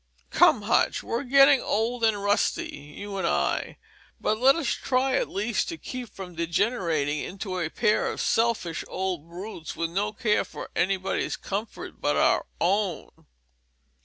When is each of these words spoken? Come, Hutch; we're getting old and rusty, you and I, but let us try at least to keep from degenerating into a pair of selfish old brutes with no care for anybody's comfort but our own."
Come, 0.31 0.63
Hutch; 0.63 1.03
we're 1.03 1.21
getting 1.21 1.61
old 1.61 2.03
and 2.03 2.19
rusty, 2.23 2.75
you 2.97 3.17
and 3.17 3.27
I, 3.27 3.77
but 4.19 4.39
let 4.39 4.55
us 4.55 4.69
try 4.69 5.13
at 5.13 5.29
least 5.29 5.69
to 5.69 5.77
keep 5.77 6.09
from 6.09 6.33
degenerating 6.33 7.19
into 7.19 7.59
a 7.59 7.69
pair 7.69 8.11
of 8.11 8.19
selfish 8.19 8.83
old 8.87 9.29
brutes 9.29 9.75
with 9.75 9.91
no 9.91 10.11
care 10.11 10.43
for 10.43 10.71
anybody's 10.75 11.37
comfort 11.37 12.01
but 12.01 12.15
our 12.15 12.47
own." 12.59 13.09